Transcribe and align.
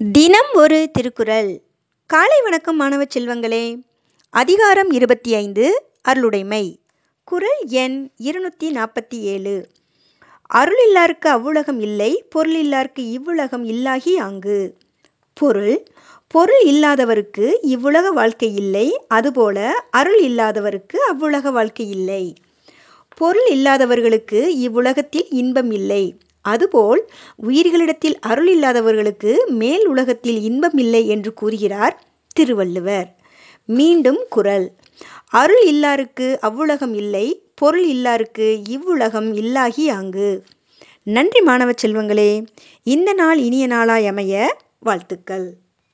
தினம் 0.00 0.48
ஒரு 0.52 0.90
திருக்குறள். 0.92 1.62
காலை 2.06 2.40
வணக்கம் 2.40 2.76
மாணவ 2.76 3.04
செல்வங்களே. 3.14 3.82
அதிகாரம் 4.30 4.90
இருபத்தி 4.90 5.34
ஐந்து 5.34 5.90
அருளுடைமை. 6.02 6.80
குறள் 7.24 7.60
எண் 7.68 8.10
இருநூற்றி 8.16 8.70
நாற்பத்தி 8.70 9.20
ஏழு. 9.20 9.68
அருள் 10.46 10.80
இல்லாருக்கு 10.88 11.28
அவ்வுலகம் 11.28 11.80
இல்லை 11.80 12.24
பொருள் 12.30 12.64
இல்லாருக்கு 12.64 13.10
இவ்வுலகம் 13.10 13.64
இல்லாகி 13.64 14.18
ஆங்கு. 14.18 14.76
பொருள் 15.34 15.86
பொருள் 16.28 16.62
இல்லாதவருக்கு 16.64 17.58
இவ்வுலக 17.62 18.10
வாழ்க்கை 18.10 18.54
இல்லை 18.54 18.98
அதுபோல 19.08 19.72
அருள் 19.90 20.20
இல்லாதவருக்கு 20.20 20.98
அவ்வுலக 21.08 21.50
வாழ்க்கை 21.50 21.90
இல்லை. 21.90 22.34
பொருள் 23.16 23.48
இல்லாதவர்களுக்கு 23.50 24.58
இவ்வுலகத்தில் 24.58 25.28
இன்பம் 25.30 25.70
இல்லை. 25.70 26.18
அதுபோல் 26.44 27.00
உயிர்களிடத்தில் 27.36 28.18
அருள் 28.18 28.48
இல்லாதவர்களுக்கு 28.48 29.32
மேல் 29.52 29.86
உலகத்தில் 29.86 30.40
இன்பம் 30.42 30.76
இல்லை 30.76 31.08
என்று 31.08 31.34
கூறுகிறார் 31.34 31.96
திருவள்ளுவர். 32.34 33.08
மீண்டும் 33.68 34.20
குரல். 34.30 34.66
அருள் 35.32 35.64
இல்லாருக்கு 35.66 36.38
அவ்வுலகம் 36.40 36.94
இல்லை 36.94 37.26
பொருள் 37.54 37.86
இல்லாருக்கு 37.88 38.62
இவ்வுலகம் 38.68 39.32
இல்லாகி 39.34 39.90
ஆங்கு. 39.90 40.30
நன்றி 41.06 41.40
மாணவ 41.40 41.70
செல்வங்களே 41.82 42.30
இந்த 42.82 43.12
நாள் 43.12 43.38
இனிய 43.38 43.66
நாளாய் 43.66 44.06
அமைய 44.06 44.34
வாழ்த்துக்கள். 44.78 45.46